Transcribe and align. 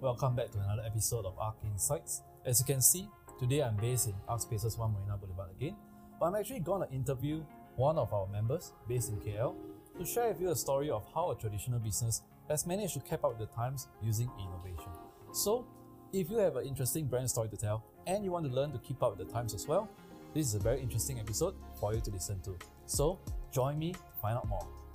Welcome 0.00 0.36
back 0.36 0.52
to 0.52 0.58
another 0.60 0.82
episode 0.86 1.26
of 1.26 1.36
Arc 1.40 1.56
Insights. 1.64 2.22
As 2.44 2.60
you 2.60 2.66
can 2.66 2.80
see, 2.80 3.08
today 3.40 3.64
I'm 3.64 3.76
based 3.76 4.06
in 4.06 4.14
Arc 4.28 4.40
Spaces 4.40 4.78
1 4.78 4.92
Marina 4.92 5.16
Boulevard 5.16 5.50
again, 5.50 5.74
but 6.20 6.26
I'm 6.26 6.36
actually 6.36 6.60
going 6.60 6.86
to 6.86 6.94
interview 6.94 7.42
one 7.74 7.98
of 7.98 8.12
our 8.12 8.28
members 8.28 8.72
based 8.88 9.10
in 9.10 9.16
KL 9.16 9.56
to 9.98 10.06
share 10.06 10.28
with 10.28 10.40
you 10.40 10.50
a 10.50 10.54
story 10.54 10.88
of 10.88 11.04
how 11.12 11.32
a 11.32 11.36
traditional 11.36 11.80
business 11.80 12.22
has 12.48 12.64
managed 12.64 12.94
to 12.94 13.00
keep 13.00 13.24
up 13.24 13.36
with 13.36 13.38
the 13.38 13.54
times 13.56 13.88
using 14.00 14.30
innovation. 14.38 14.92
So, 15.32 15.66
if 16.12 16.30
you 16.30 16.36
have 16.36 16.54
an 16.54 16.64
interesting 16.64 17.06
brand 17.06 17.28
story 17.28 17.48
to 17.48 17.56
tell 17.56 17.84
and 18.06 18.24
you 18.24 18.30
want 18.30 18.46
to 18.46 18.52
learn 18.52 18.70
to 18.70 18.78
keep 18.78 19.02
up 19.02 19.18
with 19.18 19.26
the 19.26 19.32
times 19.32 19.52
as 19.52 19.66
well, 19.66 19.90
this 20.32 20.46
is 20.46 20.54
a 20.54 20.60
very 20.60 20.80
interesting 20.80 21.18
episode 21.18 21.56
for 21.80 21.92
you 21.92 22.00
to 22.02 22.10
listen 22.12 22.38
to. 22.42 22.56
So, 22.84 23.18
join 23.52 23.80
me 23.80 23.94
to 23.94 23.98
find 24.22 24.36
out 24.36 24.46
more. 24.46 24.85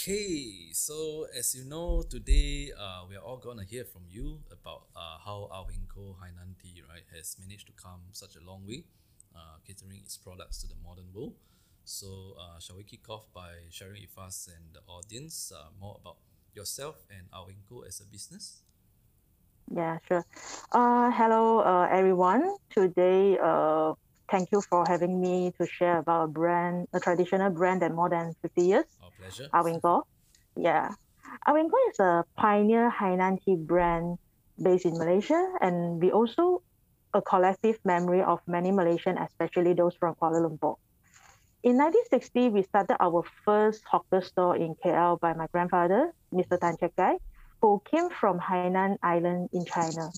Okay, 0.00 0.72
so 0.72 1.26
as 1.36 1.54
you 1.54 1.64
know, 1.68 2.00
today 2.08 2.72
uh, 2.72 3.04
we 3.06 3.16
are 3.16 3.20
all 3.20 3.36
gonna 3.36 3.64
hear 3.68 3.84
from 3.84 4.08
you 4.08 4.40
about 4.48 4.88
uh, 4.96 5.20
how 5.20 5.44
Ah 5.52 5.68
Weng 5.68 5.84
Koh 5.92 6.16
Hainan 6.16 6.56
Tea 6.56 6.80
right 6.88 7.04
has 7.12 7.36
managed 7.38 7.66
to 7.66 7.74
come 7.76 8.08
such 8.12 8.32
a 8.36 8.40
long 8.40 8.64
way, 8.66 8.84
uh, 9.36 9.60
catering 9.60 10.00
its 10.00 10.16
products 10.16 10.62
to 10.62 10.68
the 10.68 10.74
modern 10.82 11.12
world. 11.12 11.34
So, 11.84 12.32
uh, 12.40 12.58
shall 12.60 12.76
we 12.78 12.84
kick 12.84 13.10
off 13.10 13.28
by 13.34 13.68
sharing 13.68 14.00
with 14.00 14.16
us 14.16 14.48
and 14.48 14.72
the 14.72 14.80
audience 14.88 15.52
uh, 15.52 15.68
more 15.78 16.00
about 16.00 16.16
yourself 16.54 17.04
and 17.12 17.28
Ah 17.30 17.44
Weng 17.44 17.60
Koh 17.68 17.84
as 17.84 18.00
a 18.00 18.06
business? 18.08 18.62
Yeah, 19.70 19.98
sure. 20.08 20.24
Uh, 20.72 21.10
hello, 21.12 21.60
uh, 21.60 21.88
everyone. 21.90 22.56
Today, 22.70 23.38
uh, 23.42 23.94
thank 24.30 24.50
you 24.52 24.60
for 24.60 24.84
having 24.86 25.20
me 25.20 25.52
to 25.60 25.66
share 25.66 25.98
about 25.98 26.24
a 26.24 26.28
brand, 26.28 26.88
a 26.92 27.00
traditional 27.00 27.50
brand 27.50 27.82
that 27.82 27.92
more 27.94 28.08
than 28.08 28.34
50 28.42 28.62
years, 28.62 28.84
Our 28.99 28.99
pleasure. 29.20 29.48
Awingo. 29.52 30.02
Yeah. 30.56 30.90
Awingo 31.46 31.78
is 31.90 32.00
a 32.00 32.24
pioneer 32.36 32.90
Hainan 32.90 33.38
tea 33.44 33.56
brand 33.56 34.18
based 34.60 34.84
in 34.84 34.96
Malaysia, 34.98 35.40
and 35.60 36.00
we 36.00 36.10
also 36.10 36.62
a 37.12 37.22
collective 37.22 37.78
memory 37.84 38.22
of 38.22 38.40
many 38.46 38.70
Malaysians, 38.70 39.20
especially 39.26 39.74
those 39.74 39.94
from 39.94 40.14
Kuala 40.14 40.40
Lumpur. 40.40 40.76
In 41.62 41.76
1960, 41.76 42.48
we 42.48 42.62
started 42.62 42.96
our 43.00 43.22
first 43.44 43.84
hawker 43.84 44.22
store 44.22 44.56
in 44.56 44.74
KL 44.82 45.20
by 45.20 45.34
my 45.34 45.46
grandfather, 45.52 46.12
Mr. 46.32 46.58
Tan 46.58 46.76
Chek 46.76 46.96
Kai, 46.96 47.18
who 47.60 47.82
came 47.90 48.08
from 48.08 48.40
Hainan 48.40 48.96
Island 49.02 49.50
in 49.52 49.64
China. 49.66 50.10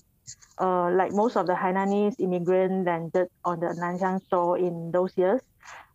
Uh, 0.61 0.91
like 0.91 1.11
most 1.11 1.35
of 1.35 1.47
the 1.47 1.53
Hainanese 1.53 2.15
immigrants 2.19 2.85
landed 2.85 3.27
on 3.43 3.59
the 3.59 3.73
Nanyang 3.73 4.21
shore 4.29 4.57
in 4.57 4.91
those 4.91 5.11
years, 5.17 5.41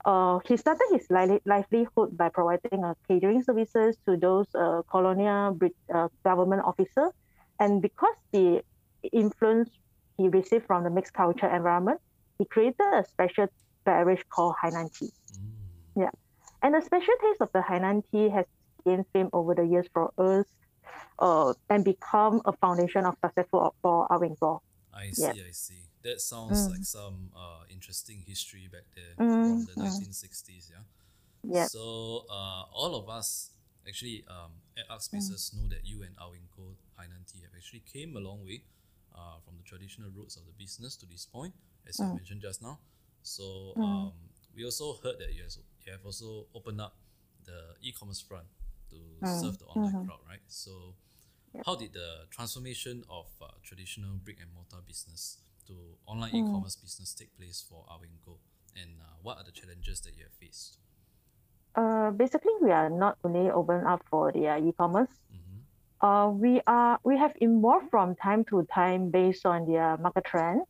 uh, 0.04 0.40
he 0.46 0.56
started 0.56 0.86
his 0.90 1.06
li- 1.10 1.40
livelihood 1.46 2.16
by 2.16 2.28
providing 2.28 2.84
uh, 2.84 2.94
catering 3.06 3.42
services 3.42 3.96
to 4.08 4.16
those 4.16 4.46
uh, 4.54 4.82
colonial 4.90 5.52
Brit- 5.54 5.76
uh, 5.94 6.08
government 6.24 6.62
officers. 6.64 7.12
And 7.60 7.82
because 7.82 8.14
the 8.32 8.62
influence 9.12 9.70
he 10.16 10.28
received 10.28 10.66
from 10.66 10.84
the 10.84 10.90
mixed 10.90 11.12
culture 11.12 11.48
environment, 11.48 12.00
he 12.38 12.44
created 12.44 12.86
a 12.92 13.04
special 13.04 13.46
beverage 13.84 14.22
called 14.34 14.54
Hainan 14.62 14.90
tea. 14.98 15.10
Mm. 15.96 16.10
And 16.62 16.74
the 16.74 16.80
special 16.80 17.14
taste 17.22 17.40
of 17.40 17.50
the 17.54 17.60
Hainan 17.60 18.02
tea 18.10 18.28
has 18.30 18.44
gained 18.84 19.06
fame 19.12 19.28
over 19.32 19.54
the 19.54 19.64
years 19.64 19.86
for 19.92 20.10
us 20.18 20.46
uh, 21.18 21.54
and 21.70 21.84
become 21.84 22.40
a 22.44 22.52
foundation 22.52 23.04
of 23.04 23.14
successful 23.24 23.74
for 23.82 24.10
our 24.10 24.18
Wingo. 24.18 24.62
I 24.94 25.10
see. 25.12 25.40
I 25.46 25.52
see. 25.52 25.82
That 26.02 26.20
sounds 26.20 26.66
Mm. 26.66 26.70
like 26.70 26.84
some 26.84 27.30
uh, 27.36 27.64
interesting 27.70 28.22
history 28.26 28.68
back 28.70 28.84
there 28.94 29.14
Mm, 29.20 29.44
from 29.46 29.64
the 29.66 29.74
mm. 29.74 29.84
1960s, 29.84 30.70
yeah? 30.70 30.84
Yeah. 31.44 31.64
So 31.66 32.24
uh, 32.30 32.64
all 32.72 32.94
of 32.94 33.08
us 33.08 33.50
actually 33.86 34.24
um, 34.28 34.52
at 34.76 34.84
Arc 34.90 35.02
Spaces 35.02 35.52
know 35.56 35.68
that 35.68 35.84
you 35.84 36.02
and 36.02 36.16
Awinko 36.16 36.76
Hainan 36.98 37.24
Tea 37.30 37.42
have 37.42 37.52
actually 37.56 37.82
came 37.92 38.16
a 38.16 38.20
long 38.20 38.44
way 38.44 38.62
uh, 39.14 39.38
from 39.44 39.56
the 39.56 39.62
traditional 39.64 40.10
roots 40.10 40.36
of 40.36 40.44
the 40.46 40.52
business 40.52 40.96
to 40.96 41.06
this 41.06 41.26
point, 41.26 41.54
as 41.88 42.00
you 42.00 42.06
Mm. 42.06 42.14
mentioned 42.14 42.40
just 42.42 42.62
now. 42.62 42.78
So 43.22 43.76
Mm. 43.76 43.84
um, 43.84 44.12
we 44.54 44.64
also 44.64 44.94
heard 45.02 45.18
that 45.18 45.34
you, 45.34 45.42
has, 45.42 45.58
you 45.84 45.92
have 45.92 46.04
also 46.04 46.46
opened 46.54 46.80
up 46.80 46.94
the 47.44 47.74
e-commerce 47.82 48.20
front 48.20 48.46
to 48.90 48.96
Mm. 49.22 49.26
serve 49.26 49.58
the 49.58 49.64
online 49.66 49.94
Mhm. 49.94 50.04
crowd, 50.04 50.20
right? 50.28 50.42
So 50.48 50.94
Yep. 51.54 51.66
how 51.66 51.74
did 51.76 51.92
the 51.92 52.26
transformation 52.30 53.04
of 53.10 53.26
uh, 53.40 53.48
traditional 53.62 54.14
brick 54.24 54.38
and 54.40 54.52
mortar 54.54 54.82
business 54.86 55.38
to 55.66 55.74
online 56.06 56.34
Mm. 56.34 56.36
e-commerce 56.36 56.76
business 56.76 57.14
take 57.14 57.36
place 57.36 57.62
for 57.68 57.84
Awinko? 57.90 58.38
And 58.76 59.00
uh, 59.00 59.16
what 59.22 59.38
are 59.38 59.44
the 59.44 59.52
challenges 59.52 60.00
that 60.02 60.16
you 60.16 60.24
have 60.24 60.32
faced? 60.32 60.78
Uh, 61.74 62.10
basically, 62.10 62.52
we 62.60 62.70
are 62.70 62.90
not 62.90 63.16
only 63.24 63.50
open 63.50 63.86
up 63.86 64.02
for 64.10 64.32
the 64.32 64.48
uh, 64.48 64.58
e-commerce. 64.58 65.10
hmm 65.30 65.60
Uh, 66.00 66.30
we 66.32 66.60
are 66.66 66.98
we 67.04 67.16
have 67.18 67.32
evolved 67.40 67.88
from 67.90 68.14
time 68.16 68.44
to 68.44 68.64
time 68.74 69.10
based 69.10 69.44
on 69.46 69.64
the 69.66 69.76
uh, 69.78 69.96
market 69.98 70.24
trend, 70.24 70.62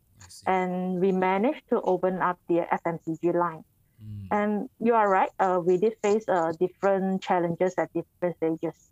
and 0.47 1.01
we 1.01 1.13
managed 1.13 1.63
to 1.69 1.81
open 1.83 2.21
up 2.23 2.39
the 2.49 2.61
FMCG 2.73 3.33
line. 3.33 3.63
Mm. 4.03 4.29
And 4.31 4.69
you 4.81 4.95
are 4.95 5.09
right. 5.09 5.31
Uh, 5.39 5.61
we 5.65 5.77
did 5.79 5.95
face 6.03 6.25
uh, 6.29 6.53
different 6.59 7.23
challenges 7.23 7.75
at 7.79 7.91
different 7.93 8.37
stages. 8.37 8.91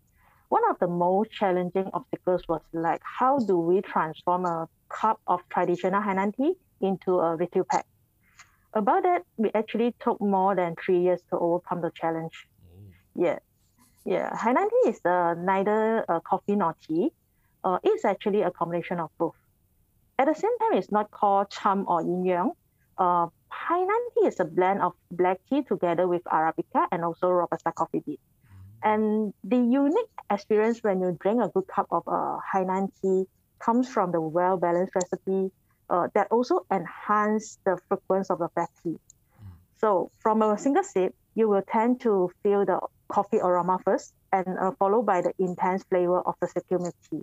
One 0.48 0.62
of 0.70 0.78
the 0.78 0.86
most 0.86 1.30
challenging 1.32 1.90
obstacles 1.92 2.42
was 2.48 2.62
like 2.72 3.02
how 3.02 3.38
do 3.38 3.58
we 3.58 3.80
transform 3.80 4.44
a 4.46 4.68
cup 4.88 5.20
of 5.26 5.40
traditional 5.52 6.00
Hainan 6.00 6.36
tea 6.36 6.54
into 6.80 7.18
a 7.18 7.36
retail 7.36 7.64
pack? 7.70 7.84
About 8.74 9.02
that, 9.04 9.22
we 9.36 9.50
actually 9.54 9.94
took 10.00 10.20
more 10.20 10.54
than 10.54 10.74
three 10.76 11.00
years 11.00 11.20
to 11.30 11.38
overcome 11.38 11.80
the 11.80 11.90
challenge. 11.94 12.46
Oh. 12.62 13.22
Yeah, 13.24 13.38
yeah. 14.04 14.30
Hainan 14.36 14.68
tea 14.70 14.90
is 14.90 15.00
uh, 15.04 15.34
neither 15.38 16.04
uh, 16.08 16.20
coffee 16.20 16.56
nor 16.56 16.76
tea. 16.86 17.10
Uh, 17.64 17.78
it's 17.82 18.04
actually 18.04 18.42
a 18.42 18.50
combination 18.50 19.00
of 19.00 19.10
both. 19.18 19.34
At 20.18 20.26
the 20.26 20.34
same 20.34 20.56
time, 20.58 20.78
it's 20.78 20.92
not 20.92 21.10
called 21.10 21.50
cham 21.50 21.84
or 21.88 22.02
yin 22.02 22.24
yang. 22.24 22.50
Uh, 22.98 23.26
Hainan 23.52 24.02
tea 24.14 24.26
is 24.26 24.40
a 24.40 24.44
blend 24.44 24.82
of 24.82 24.92
black 25.10 25.38
tea 25.48 25.62
together 25.62 26.06
with 26.06 26.22
Arabica 26.24 26.86
and 26.92 27.04
also 27.04 27.28
Robusta 27.28 27.72
coffee 27.72 28.02
bean. 28.04 28.16
Mm. 28.16 28.94
And 28.94 29.34
the 29.44 29.56
unique 29.56 30.10
experience 30.30 30.80
when 30.82 31.00
you 31.00 31.16
drink 31.20 31.42
a 31.42 31.48
good 31.48 31.66
cup 31.66 31.86
of 31.90 32.02
uh, 32.06 32.38
Hainan 32.52 32.88
tea 33.00 33.24
comes 33.60 33.88
from 33.88 34.12
the 34.12 34.20
well-balanced 34.20 34.94
recipe 34.94 35.50
uh, 35.90 36.08
that 36.14 36.28
also 36.30 36.60
enhance 36.72 37.58
the 37.64 37.78
fragrance 37.88 38.30
of 38.30 38.38
the 38.38 38.48
black 38.54 38.70
tea. 38.82 38.90
Mm. 38.90 39.54
So 39.78 40.10
from 40.20 40.42
a 40.42 40.58
single 40.58 40.82
sip, 40.82 41.14
you 41.34 41.48
will 41.48 41.62
tend 41.70 42.00
to 42.00 42.30
feel 42.42 42.64
the 42.64 42.80
coffee 43.08 43.38
aroma 43.38 43.78
first, 43.84 44.12
and 44.32 44.58
uh, 44.58 44.72
followed 44.78 45.06
by 45.06 45.20
the 45.20 45.32
intense 45.38 45.84
flavor 45.88 46.20
of 46.20 46.34
the 46.40 46.48
silky 46.48 46.90
tea. 47.10 47.22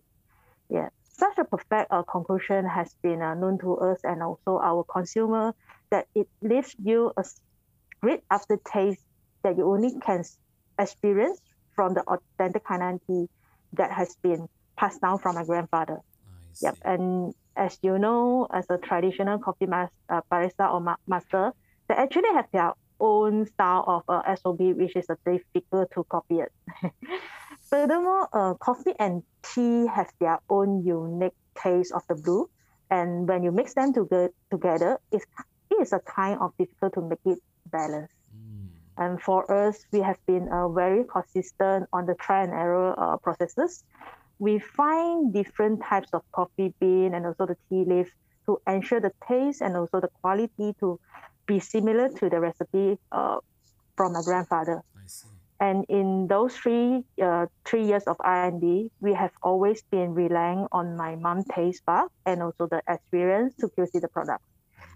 Yeah, 0.70 0.90
such 1.14 1.38
a 1.38 1.46
perfect 1.46 1.92
uh, 1.92 2.04
conclusion 2.12 2.66
has 2.66 2.94
been 3.04 3.22
uh, 3.22 3.34
known 3.36 3.58
to 3.60 3.78
us 3.78 4.00
and 4.04 4.22
also 4.24 4.60
our 4.64 4.84
consumer 4.92 5.54
that 5.92 6.08
it 6.16 6.28
leaves 6.42 6.76
you 6.80 7.12
a 7.18 7.24
great 8.02 8.22
aftertaste 8.32 9.02
that 9.44 9.58
you 9.58 9.66
only 9.72 9.94
can 10.06 10.24
experience 10.80 11.40
from 11.76 11.94
the 11.94 12.04
authentic 12.04 12.64
Hainan 12.66 13.00
tea 13.08 13.28
that 13.74 13.92
has 13.92 14.16
been 14.24 14.48
passed 14.78 15.02
down 15.02 15.20
from 15.20 15.36
my 15.36 15.44
grandfather. 15.46 16.00
Yep, 16.62 16.78
and 16.84 17.34
as 17.56 17.78
you 17.82 18.00
know, 18.00 18.48
as 18.54 18.66
a 18.70 18.78
traditional 18.78 19.40
coffee 19.40 19.66
mas- 19.68 19.90
uh, 20.10 20.22
barista 20.32 20.72
or 20.74 20.80
ma- 20.82 20.96
master, 21.08 21.52
they 21.90 21.96
actually 21.96 22.32
have 22.34 22.48
their 22.54 22.74
own 23.00 23.46
style 23.46 23.84
of 23.88 24.04
uh, 24.08 24.22
SOP, 24.26 24.74
which 24.74 24.96
is 24.96 25.06
a 25.10 25.18
difficult 25.26 25.90
to 25.94 26.04
copy 26.10 26.40
it. 26.40 26.52
Furthermore, 27.74 28.30
uh, 28.34 28.54
coffee 28.54 28.94
and 29.00 29.24
tea 29.42 29.88
have 29.88 30.12
their 30.20 30.38
own 30.48 30.86
unique 30.86 31.34
taste 31.58 31.92
of 31.92 32.04
the 32.08 32.14
brew, 32.14 32.48
and 32.92 33.28
when 33.28 33.42
you 33.42 33.52
mix 33.52 33.74
them 33.74 33.92
toge- 33.92 34.30
together, 34.52 35.00
it's, 35.12 35.26
it 35.72 35.82
is 35.82 35.92
a 35.92 36.00
kind 36.02 36.38
of 36.40 36.56
difficult 36.60 36.94
to 36.94 37.02
make 37.02 37.26
it 37.26 37.40
balanced. 37.72 38.14
Mm. 38.30 38.68
And 38.98 39.20
for 39.20 39.52
us, 39.52 39.84
we 39.92 40.02
have 40.02 40.18
been 40.28 40.50
uh, 40.50 40.70
very 40.70 41.04
consistent 41.12 41.90
on 41.92 42.06
the 42.06 42.14
try 42.14 42.44
and 42.44 42.54
error 42.54 42.94
uh, 42.96 43.18
processes. 43.18 43.84
We 44.38 44.60
find 44.60 45.34
different 45.34 45.82
types 45.82 46.10
of 46.14 46.22
coffee 46.32 46.76
bean 46.80 47.16
and 47.16 47.26
also 47.26 47.48
the 47.48 47.58
tea 47.70 47.90
leaf 47.90 48.14
to 48.46 48.62
ensure 48.68 49.00
the 49.00 49.14
taste 49.28 49.62
and 49.62 49.76
also 49.76 50.00
the 50.00 50.10
quality 50.22 50.76
to 50.80 51.00
be 51.48 51.60
similar 51.60 52.10
to 52.10 52.30
the 52.30 52.40
recipe 52.40 53.00
uh, 53.12 53.38
from 53.98 54.14
my 54.14 54.22
grandfather. 54.22 54.84
And 55.60 55.86
in 55.90 56.28
those 56.28 56.56
three 56.56 57.04
uh, 57.24 57.46
three 57.66 57.86
years 57.86 58.04
of 58.04 58.18
R&D, 58.20 58.92
we 59.00 59.14
have 59.14 59.32
always 59.42 59.82
been 59.92 60.14
relying 60.14 60.68
on 60.72 60.98
my 60.98 61.16
mom 61.16 61.44
taste 61.54 61.84
bud 61.86 62.08
and 62.26 62.44
also 62.44 62.68
the 62.68 62.82
experience 62.90 63.56
to 63.62 63.70
QC 63.78 64.02
the 64.02 64.10
product. 64.10 64.44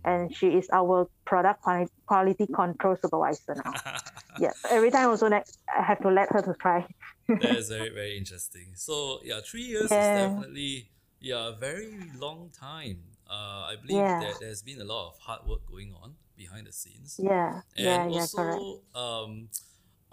And 0.03 0.33
she 0.35 0.47
is 0.47 0.67
our 0.73 1.07
product 1.25 1.61
quali- 1.61 1.87
quality 2.07 2.47
control 2.47 2.95
supervisor 3.01 3.55
now. 3.63 3.73
yeah, 4.39 4.51
every 4.69 4.91
time 4.91 5.09
also 5.09 5.27
I 5.29 5.43
have 5.83 5.99
to 6.01 6.09
let 6.09 6.31
her 6.31 6.41
to 6.41 6.53
try. 6.61 6.85
that 7.27 7.55
is 7.57 7.69
very 7.69 7.89
very 7.89 8.17
interesting. 8.17 8.73
So 8.75 9.19
yeah, 9.23 9.39
three 9.45 9.63
years 9.63 9.91
Yeah. 9.91 9.99
is 9.99 10.09
definitely 10.29 10.89
yeah 11.19 11.49
a 11.49 11.55
very 11.55 12.11
long 12.17 12.49
time. 12.51 13.03
Uh, 13.29 13.67
I 13.71 13.75
believe 13.81 13.97
Yeah. 13.97 14.19
that 14.19 14.39
there's 14.39 14.61
been 14.61 14.79
a 14.81 14.85
lot 14.85 15.09
of 15.09 15.19
hard 15.19 15.45
work 15.45 15.65
going 15.69 15.93
on 16.01 16.15
behind 16.37 16.67
the 16.67 16.71
scenes. 16.71 17.19
Yeah, 17.19 17.61
And 17.75 17.83
yeah, 17.83 18.07
yeah, 18.07 18.27
correct. 18.33 18.63
um, 18.95 19.49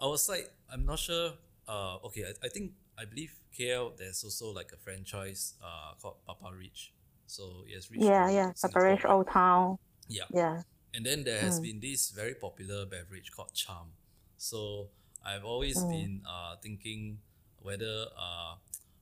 our 0.00 0.16
side, 0.18 0.44
I'm 0.72 0.84
not 0.86 0.98
sure. 0.98 1.32
Uh, 1.68 1.96
okay, 2.04 2.24
I, 2.24 2.46
I 2.46 2.48
think 2.48 2.72
I 2.98 3.04
believe 3.04 3.34
KL 3.56 3.92
there's 3.96 4.22
also 4.24 4.52
like 4.52 4.72
a 4.72 4.76
franchise 4.76 5.54
uh, 5.62 5.94
called 6.00 6.16
PappaRich. 6.28 6.90
So 7.26 7.64
has 7.74 7.90
reached 7.90 8.04
Yeah, 8.04 8.30
yeah. 8.30 8.52
Separation 8.54 9.08
right? 9.08 9.14
Old 9.16 9.28
Town. 9.28 9.76
Yeah. 10.08 10.24
Yeah. 10.30 10.62
And 10.94 11.04
then 11.04 11.24
there 11.24 11.40
has 11.40 11.58
Mm. 11.58 11.62
been 11.62 11.80
this 11.80 12.10
very 12.10 12.34
popular 12.34 12.86
beverage 12.86 13.32
called 13.32 13.52
Cham. 13.54 13.94
So 14.38 14.88
I've 15.24 15.44
always 15.44 15.76
Mm. 15.76 15.90
been 15.90 16.22
uh, 16.28 16.56
thinking 16.62 17.18
whether 17.62 18.06
uh, 18.16 18.54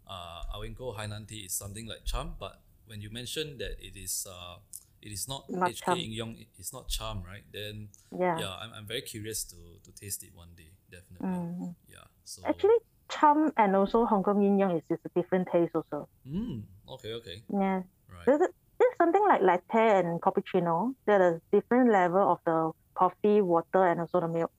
uh, 0.08 0.42
Awinko 0.56 0.96
Hainan 0.96 1.26
tea 1.28 1.44
is 1.46 1.52
something 1.52 1.86
like 1.86 2.04
Cham, 2.04 2.34
but 2.38 2.60
when 2.86 3.00
you 3.00 3.10
mentioned 3.10 3.60
that 3.60 3.76
it 3.80 3.96
is 3.96 4.26
uh, 4.30 4.56
it 5.02 5.12
is 5.12 5.26
not, 5.28 5.44
Not 5.50 5.70
HK 5.70 5.84
Cham. 5.84 5.98
Ing 5.98 6.12
Yong, 6.12 6.36
it's 6.58 6.72
not 6.72 6.88
Cham, 6.88 7.22
right? 7.22 7.44
Then 7.52 7.88
Yeah. 8.18 8.38
yeah, 8.38 8.54
I'm, 8.62 8.72
I'm 8.76 8.86
very 8.86 9.02
curious 9.02 9.44
to, 9.50 9.56
to 9.84 9.90
taste 9.92 10.22
it 10.22 10.30
one 10.34 10.50
day, 10.56 10.70
definitely. 10.90 11.28
Mm. 11.28 11.74
Yeah. 11.88 12.06
So 12.24 12.42
Actually, 12.46 12.78
cham 13.10 13.52
and 13.56 13.76
also 13.76 14.06
Hong 14.06 14.22
Kong 14.22 14.40
Yin 14.42 14.58
Yang 14.58 14.76
is 14.78 14.82
just 14.88 15.02
a 15.04 15.10
different 15.20 15.48
taste 15.52 15.74
also. 15.74 16.08
mm, 16.26 16.62
okay, 16.88 17.12
okay. 17.14 17.42
Yeah. 17.52 17.82
Right. 18.08 18.26
There's, 18.26 18.40
there's 18.78 18.96
something 18.96 19.22
like 19.28 19.42
latte 19.42 19.98
and 20.00 20.20
cappuccino. 20.22 20.94
There's 21.06 21.36
a 21.36 21.40
different 21.54 21.90
level 21.90 22.22
of 22.32 22.38
the 22.46 22.70
coffee, 22.94 23.40
water, 23.40 23.84
and 23.90 24.00
also 24.00 24.20
the 24.20 24.28
milk. 24.28 24.52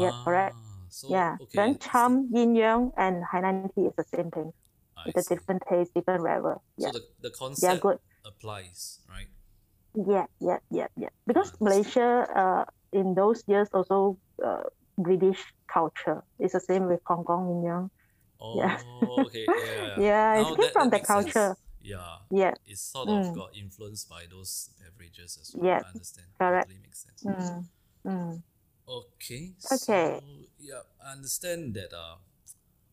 yeah, 0.00 0.12
correct. 0.24 0.54
Ah, 0.56 0.86
So, 0.88 1.08
yeah. 1.10 1.36
okay. 1.40 1.56
Then 1.58 1.78
Cham, 1.80 2.28
Yin 2.32 2.54
Yang, 2.54 2.92
and 2.96 3.24
Hainan 3.24 3.74
tea 3.74 3.86
is 3.90 3.94
the 3.96 4.04
same 4.14 4.30
thing. 4.30 4.52
I 4.96 5.08
It's 5.08 5.26
a 5.26 5.34
different 5.34 5.62
taste, 5.68 5.90
different 5.94 6.22
level. 6.22 6.62
Yeah. 6.76 6.92
So 6.92 6.92
Yeah. 6.92 6.92
the, 7.00 7.28
the 7.28 7.32
concept 7.34 7.80
good. 7.82 7.98
applies, 8.24 9.00
right? 9.08 9.26
Yeah, 9.94 10.26
yeah, 10.40 10.58
yeah, 10.70 10.88
yeah. 10.96 11.12
Because. 11.26 11.52
Malaysia, 11.60 12.26
uh, 12.34 12.64
in 12.92 13.14
those 13.14 13.42
years 13.48 13.68
also 13.72 14.18
uh, 14.44 14.62
British 14.98 15.40
culture. 15.72 16.22
It's 16.38 16.52
the 16.52 16.60
same 16.60 16.86
with 16.86 17.00
Hong 17.08 17.24
Kong, 17.24 17.48
Yin 17.48 17.64
Yang. 17.64 17.84
Oh, 18.40 18.56
Yeah. 18.58 18.76
okay. 19.26 19.46
Yeah, 19.48 19.96
yeah. 19.96 20.28
It's 20.44 20.60
came 20.60 20.72
from 20.72 20.90
that 20.90 21.00
the 21.00 21.00
makes 21.00 21.08
sense. 21.08 21.32
culture. 21.32 21.56
Yeah. 21.80 22.16
Yeah. 22.30 22.54
It's 22.66 22.82
sort 22.84 23.08
of 23.08 23.24
Mm. 23.24 23.34
got 23.34 23.56
influenced 23.56 24.08
by 24.08 24.24
those 24.28 24.70
beverages 24.76 25.38
as 25.40 25.54
well. 25.56 25.66
Yeah, 25.66 25.80
I 25.84 25.88
understand. 25.90 26.28
correct. 26.38 26.68
Totally 26.68 26.82
makes 26.84 27.00
sense. 27.02 27.20
Mm, 27.24 27.64
mm. 28.06 28.42
Okay. 28.86 29.52
Okay. 29.72 30.20
So, 30.20 30.22
yeah, 30.60 30.82
I 31.00 31.12
understand 31.12 31.74
that 31.74 31.92
uh, 31.96 32.16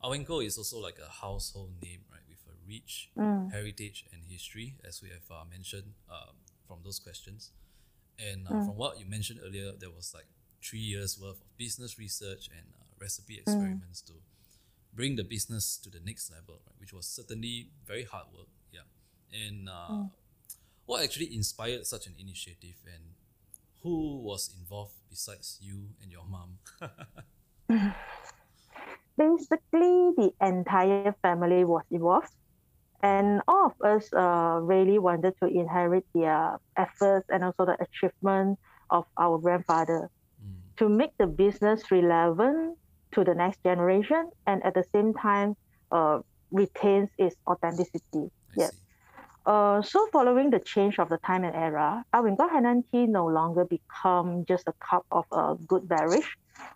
Awenko 0.03 0.39
is 0.45 0.57
also 0.57 0.79
like 0.79 0.97
a 0.99 1.09
household 1.09 1.75
name, 1.83 2.07
right? 2.11 2.23
With 2.29 2.39
a 2.47 2.55
rich 2.67 3.09
Mm. 3.17 3.51
heritage 3.51 4.05
and 4.13 4.23
history, 4.29 4.75
as 4.87 5.01
we 5.03 5.09
have 5.09 5.27
uh, 5.29 5.43
mentioned 5.49 5.93
um, 6.09 6.39
from 6.69 6.79
those 6.85 6.99
questions. 6.99 7.51
And 8.29 8.47
uh, 8.47 8.51
Mm. 8.51 8.65
from 8.65 8.75
what 8.77 8.99
you 8.99 9.05
mentioned 9.17 9.39
earlier, 9.43 9.73
there 9.81 9.89
was 9.99 10.13
like 10.13 10.29
three 10.61 10.85
years 10.93 11.17
worth 11.21 11.41
of 11.41 11.57
business 11.57 11.97
research 11.97 12.49
and 12.57 12.65
uh, 12.79 12.85
recipe 13.01 13.35
Mm. 13.35 13.41
experiments 13.41 14.01
to 14.09 14.13
bring 14.93 15.15
the 15.17 15.23
business 15.23 15.77
to 15.83 15.89
the 15.89 15.99
next 16.09 16.31
level, 16.31 16.55
right? 16.67 16.77
Which 16.79 16.93
was 16.93 17.05
certainly 17.07 17.71
very 17.85 18.03
hard 18.05 18.27
work. 18.37 18.49
Yeah. 18.71 18.87
And 19.33 19.69
uh, 19.69 19.89
Mm. 19.91 20.11
what 20.85 21.03
actually 21.03 21.33
inspired 21.35 21.85
such 21.87 22.05
an 22.07 22.15
initiative 22.19 22.77
and 22.85 23.03
who 23.81 24.17
was 24.29 24.53
involved 24.59 24.95
besides 25.09 25.57
you 25.61 25.95
and 26.01 26.11
your 26.11 26.25
mom? 26.25 26.59
basically 29.17 29.95
the 30.17 30.31
entire 30.41 31.13
family 31.21 31.63
was 31.63 31.83
involved 31.91 32.31
and 33.03 33.41
all 33.47 33.67
of 33.67 33.73
us 33.85 34.11
uh, 34.13 34.59
really 34.61 34.99
wanted 34.99 35.33
to 35.41 35.47
inherit 35.49 36.05
their 36.13 36.57
efforts 36.77 37.25
and 37.29 37.43
also 37.43 37.65
the 37.65 37.77
achievement 37.81 38.57
of 38.89 39.05
our 39.19 39.37
grandfather 39.39 40.09
Mm, 40.41 40.73
to 40.77 40.89
make 40.89 41.11
the 41.19 41.27
business 41.27 41.83
relevant 41.91 42.77
to 43.13 43.23
the 43.23 43.33
next 43.33 43.59
generation 43.63 44.29
and 44.47 44.63
at 44.65 44.73
the 44.73 44.83
same 44.93 45.13
time 45.13 45.55
uh, 45.91 46.19
retains 46.51 47.09
its 47.17 47.35
authenticity. 47.49 48.29
I 48.53 48.55
yeah 48.55 48.71
uh, 49.45 49.81
so 49.81 50.07
following 50.11 50.49
the 50.51 50.59
change 50.59 50.99
of 50.99 51.09
the 51.09 51.17
time 51.25 51.43
and 51.43 51.55
era, 51.55 52.03
Awingo 52.15 52.49
Hainan 52.49 52.83
Tea 52.91 53.05
no 53.07 53.25
longer 53.25 53.65
become 53.65 54.45
just 54.47 54.67
a 54.67 54.73
cup 54.89 55.03
of 55.11 55.25
a 55.31 55.55
good 55.67 55.87
beverage. 55.87 56.29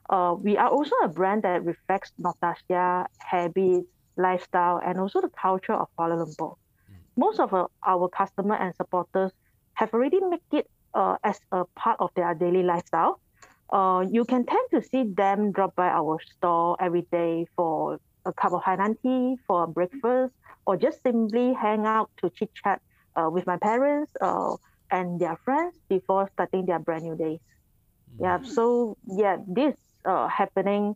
Uh, 0.10 0.36
we 0.40 0.58
are 0.58 0.70
also 0.70 0.96
a 1.04 1.08
brand 1.10 1.44
that 1.44 1.64
reflects 1.64 2.12
nostalgia, 2.18 3.06
habits, 3.20 3.88
lifestyle, 4.18 4.80
and 4.86 5.00
also 5.00 5.22
the 5.22 5.30
culture 5.30 5.74
of 5.74 5.88
Kuala 5.98 6.18
Lumpur. 6.26 6.56
Mm. 6.92 6.96
Most 7.18 7.40
of 7.40 7.54
our, 7.54 7.70
our 7.86 8.10
customer 8.10 8.56
and 8.56 8.76
supporters 8.76 9.32
have 9.74 9.94
already 9.94 10.20
made 10.22 10.42
it 10.52 10.68
uh, 10.94 11.18
as 11.24 11.40
a 11.52 11.66
part 11.76 11.98
of 12.00 12.10
their 12.16 12.34
daily 12.36 12.64
lifestyle. 12.64 13.20
Uh, 13.72 14.06
you 14.10 14.26
can 14.26 14.46
tend 14.46 14.68
to 14.72 14.82
see 14.82 15.04
them 15.16 15.52
drop 15.52 15.76
by 15.76 15.88
our 15.88 16.20
store 16.36 16.78
every 16.80 17.08
day 17.12 17.46
for 17.56 18.00
a 18.26 18.34
cup 18.34 18.54
of 18.54 18.62
Hainan 18.62 18.96
tea, 19.02 19.38
for 19.48 19.68
breakfast, 19.68 20.34
or 20.66 20.78
just 20.78 21.02
simply 21.02 21.54
hang 21.54 21.86
out 21.86 22.10
to 22.22 22.30
chit 22.30 22.52
chat 22.54 22.82
uh, 23.16 23.30
with 23.30 23.46
my 23.48 23.58
parents 23.58 24.12
uh, 24.22 24.56
and 24.92 25.20
their 25.20 25.38
friends 25.44 25.76
before 25.90 26.30
starting 26.34 26.66
their 26.66 26.80
brand 26.80 27.04
new 27.04 27.16
days. 27.18 27.40
Yeah, 28.20 28.40
Mm, 28.40 28.46
so 28.46 28.98
yeah, 29.08 29.38
this 29.48 29.76
uh, 30.06 30.28
happening 30.28 30.96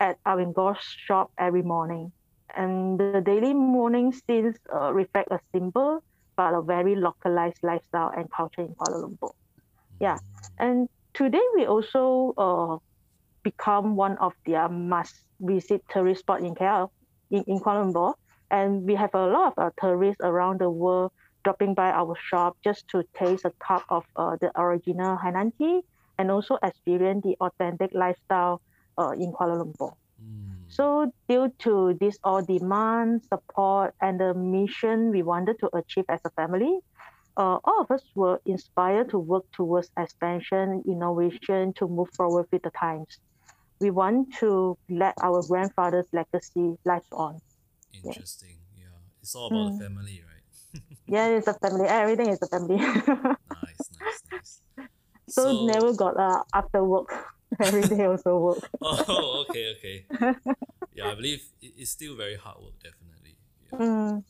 at 0.00 0.18
Awingo's 0.26 0.82
shop 0.82 1.30
every 1.38 1.62
morning. 1.62 2.12
And 2.56 2.98
the 2.98 3.20
daily 3.20 3.54
morning 3.54 4.12
scenes 4.12 4.56
uh, 4.72 4.92
reflect 4.92 5.30
a 5.30 5.40
simple 5.52 6.02
but 6.36 6.54
a 6.54 6.62
very 6.62 6.94
localized 6.96 7.58
lifestyle 7.62 8.12
and 8.16 8.30
culture 8.30 8.62
in 8.62 8.74
Kuala 8.74 9.04
Lumpur. 9.04 9.32
yeah. 10.00 10.18
And 10.58 10.88
today 11.12 11.42
we 11.54 11.66
also 11.66 12.32
uh, 12.38 12.78
become 13.42 13.96
one 13.96 14.16
of 14.18 14.32
their 14.46 14.68
must 14.68 15.14
visit 15.40 15.84
tourist 15.90 16.20
spot 16.20 16.40
in 16.40 16.54
KL, 16.54 16.88
in, 17.30 17.44
in 17.46 17.60
Kuala 17.60 17.84
Lumpur. 17.84 18.14
And 18.50 18.82
we 18.84 18.94
have 18.94 19.14
a 19.14 19.26
lot 19.26 19.52
of 19.52 19.58
uh, 19.58 19.70
tourists 19.80 20.20
around 20.22 20.60
the 20.60 20.70
world 20.70 21.12
dropping 21.44 21.74
by 21.74 21.90
our 21.90 22.16
shop 22.16 22.56
just 22.64 22.88
to 22.88 23.04
taste 23.14 23.44
a 23.44 23.52
cup 23.60 23.84
of 23.88 24.04
uh, 24.16 24.36
the 24.40 24.50
original 24.58 25.16
Hainan 25.16 25.52
tea 25.58 25.80
and 26.18 26.30
also 26.30 26.58
experience 26.62 27.22
the 27.22 27.36
authentic 27.40 27.90
lifestyle 27.94 28.60
uh, 28.98 29.10
in 29.10 29.32
Kuala 29.32 29.64
Lumpur. 29.64 29.92
So, 30.70 31.12
due 31.28 31.52
to 31.60 31.94
this 32.00 32.18
all 32.24 32.42
demand, 32.42 33.22
support, 33.32 33.94
and 34.00 34.20
the 34.20 34.34
mission 34.34 35.10
we 35.10 35.22
wanted 35.22 35.58
to 35.60 35.70
achieve 35.76 36.06
as 36.08 36.20
a 36.24 36.30
family, 36.30 36.80
uh, 37.36 37.58
all 37.64 37.80
of 37.82 37.90
us 37.90 38.02
were 38.14 38.40
inspired 38.46 39.10
to 39.10 39.18
work 39.18 39.44
towards 39.54 39.90
expansion, 39.98 40.82
innovation 40.86 41.74
to 41.74 41.88
move 41.88 42.08
forward 42.16 42.46
with 42.52 42.62
the 42.62 42.70
times. 42.70 43.18
We 43.80 43.90
want 43.90 44.34
to 44.40 44.76
let 44.90 45.14
our 45.22 45.42
grandfather's 45.42 46.06
legacy 46.12 46.76
live 46.84 47.06
on. 47.12 47.40
Interesting. 47.92 48.58
Yeah. 48.76 48.86
It's 49.22 49.34
all 49.34 49.48
about 49.48 49.72
Mm. 49.72 49.78
the 49.78 49.84
family, 49.84 50.22
right? 50.24 50.82
Yeah, 51.06 51.28
it's 51.28 51.48
a 51.48 51.54
family. 51.54 51.88
Everything 51.88 52.28
is 52.28 52.38
a 52.42 52.48
family. 52.48 52.76
nice, 52.76 53.90
nice, 53.92 54.22
nice. 54.32 54.62
so, 55.28 55.52
never 55.52 55.92
got 55.92 56.16
uh, 56.18 56.42
after 56.54 56.84
work. 56.84 57.08
Every 57.60 57.82
day 57.82 58.04
also 58.06 58.38
work. 58.38 58.68
Oh, 58.82 59.44
okay, 59.48 59.74
okay. 59.76 60.06
yeah, 60.94 61.10
I 61.12 61.14
believe 61.14 61.42
it's 61.62 61.90
still 61.90 62.16
very 62.16 62.36
hard 62.36 62.58
work, 62.62 62.78
definitely. 62.82 63.36
Yeah. 63.72 63.78
Mm. 63.78 64.24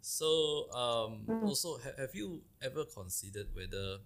So, 0.00 0.70
um, 0.72 1.26
Mm. 1.28 1.44
also, 1.46 1.78
ha- 1.78 1.96
have 1.98 2.14
you 2.14 2.42
ever 2.62 2.84
considered 2.84 3.48
whether 3.54 3.98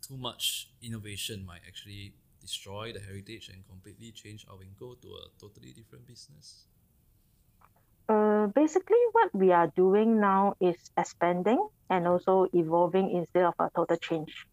too 0.00 0.16
much 0.16 0.70
innovation 0.82 1.44
might 1.44 1.62
actually 1.66 2.14
destroy 2.40 2.92
the 2.92 3.00
heritage 3.00 3.48
and 3.48 3.66
completely 3.66 4.12
change 4.12 4.46
our 4.48 4.56
Awinko 4.56 5.00
to 5.02 5.08
a 5.14 5.28
totally 5.40 5.72
different 5.72 6.06
business? 6.06 6.66
Uh, 8.08 8.46
basically, 8.48 8.98
what 9.12 9.34
we 9.34 9.52
are 9.52 9.68
doing 9.76 10.20
now 10.20 10.54
is 10.60 10.76
expanding 10.96 11.68
and 11.90 12.06
also 12.06 12.46
evolving 12.52 13.10
instead 13.10 13.44
of 13.44 13.54
a 13.58 13.70
total 13.74 13.96
change. 13.96 14.46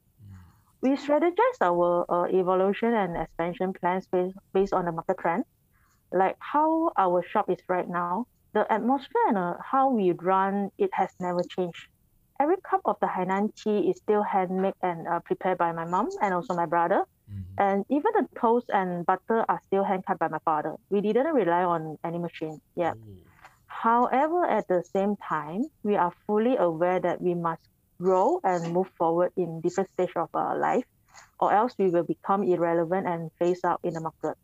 Mm, 0.84 0.92
We 0.92 0.98
strategize 0.98 1.60
our 1.62 2.06
uh, 2.10 2.26
evolution 2.28 2.94
and 2.94 3.18
expansion 3.18 3.74
plans 3.74 4.08
based, 4.12 4.38
based 4.54 4.74
on 4.74 4.86
the 4.86 4.92
market 4.92 5.18
trend, 5.20 5.46
like 6.12 6.36
how 6.40 6.92
our 6.98 7.24
shop 7.24 7.50
is 7.50 7.60
right 7.70 7.88
now. 7.90 8.26
The 8.54 8.72
atmosphere 8.72 9.24
and 9.30 9.38
uh, 9.38 9.54
how 9.72 9.90
we 9.90 10.12
run 10.12 10.70
it 10.78 10.92
has 10.94 11.12
never 11.20 11.44
changed. 11.44 11.88
Every 12.40 12.58
cup 12.70 12.82
of 12.86 12.98
the 13.02 13.08
Hainan 13.08 13.50
tea 13.56 13.90
is 13.90 13.98
still 13.98 14.24
handmade 14.24 14.74
and 14.82 15.08
uh, 15.08 15.20
prepared 15.26 15.58
by 15.58 15.72
my 15.74 15.86
mom 15.86 16.10
and 16.22 16.34
also 16.34 16.54
my 16.56 16.66
brother. 16.66 17.06
mhm. 17.30 17.60
And 17.60 17.86
even 17.90 18.12
the 18.16 18.28
toast 18.40 18.68
and 18.70 19.06
butter 19.06 19.46
are 19.50 19.62
still 19.66 19.84
hand 19.84 20.04
cut 20.08 20.20
by 20.20 20.28
my 20.30 20.40
father. 20.46 20.76
We 20.90 21.02
didn't 21.02 21.34
rely 21.34 21.64
on 21.64 21.98
any 22.04 22.20
machine. 22.20 22.60
Yeah. 22.76 22.94
Oh, 22.94 23.34
However, 23.68 24.46
at 24.46 24.68
the 24.68 24.84
same 24.96 25.16
time, 25.18 25.66
we 25.84 25.96
are 25.98 26.14
fully 26.28 26.56
aware 26.58 27.00
that 27.00 27.22
we 27.22 27.34
must 27.36 27.62
grow 28.02 28.40
and 28.44 28.74
move 28.74 28.88
forward 28.98 29.32
in 29.38 29.62
different 29.62 29.90
stage 29.94 30.12
of 30.16 30.30
our 30.34 30.58
life, 30.58 30.86
or 31.40 31.54
else 31.54 31.74
we 31.78 31.90
will 31.90 32.04
become 32.04 32.44
irrelevant 32.44 33.08
and 33.08 33.32
phase 33.40 33.64
out 33.64 33.80
in 33.84 33.94
the 33.94 34.02
market. 34.02 34.38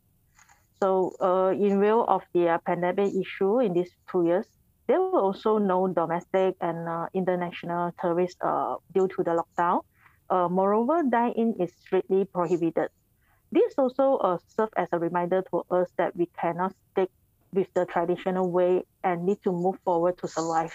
So, 0.81 1.15
uh, 1.19 1.51
in 1.51 1.81
view 1.81 2.01
of 2.07 2.23
the 2.33 2.49
uh, 2.49 2.57
pandemic 2.65 3.13
issue 3.13 3.59
in 3.59 3.73
these 3.73 3.91
two 4.09 4.25
years, 4.25 4.47
there 4.87 4.99
were 5.01 5.19
also 5.19 5.57
no 5.57 5.87
domestic 5.87 6.55
and 6.61 6.87
uh, 6.87 7.07
international 7.13 7.91
tourists 8.01 8.39
uh, 8.41 8.75
due 8.93 9.07
to 9.07 9.23
the 9.23 9.43
lockdown. 9.43 9.83
Uh, 10.29 10.47
moreover, 10.47 11.03
dine-in 11.03 11.55
is 11.59 11.71
strictly 11.81 12.25
prohibited. 12.25 12.89
This 13.51 13.73
also 13.77 14.17
uh, 14.17 14.37
serves 14.55 14.71
as 14.77 14.87
a 14.91 14.99
reminder 14.99 15.43
to 15.51 15.65
us 15.69 15.89
that 15.97 16.15
we 16.15 16.27
cannot 16.39 16.73
stick 16.91 17.09
with 17.51 17.67
the 17.73 17.85
traditional 17.85 18.49
way 18.49 18.83
and 19.03 19.25
need 19.25 19.41
to 19.43 19.51
move 19.51 19.77
forward 19.83 20.17
to 20.19 20.27
survive. 20.27 20.73